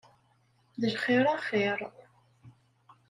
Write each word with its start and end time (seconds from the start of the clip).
D 0.81 0.83
lxir 0.93 1.25
axir. 1.35 1.79